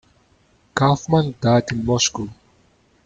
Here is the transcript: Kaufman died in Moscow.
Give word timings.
Kaufman 0.73 1.35
died 1.39 1.71
in 1.73 1.85
Moscow. 1.85 2.27